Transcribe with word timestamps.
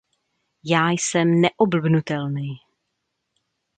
Já 0.63 0.89
jsem 0.91 1.41
neoblbnutelný. 1.41 2.59